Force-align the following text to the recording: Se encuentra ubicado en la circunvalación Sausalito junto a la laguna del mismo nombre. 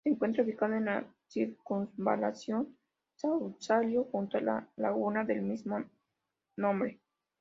Se 0.03 0.09
encuentra 0.09 0.43
ubicado 0.43 0.73
en 0.73 0.85
la 0.85 1.05
circunvalación 1.27 2.75
Sausalito 3.17 4.05
junto 4.05 4.39
a 4.39 4.41
la 4.41 4.67
laguna 4.75 5.23
del 5.25 5.43
mismo 5.43 5.77
nombre. 6.57 6.99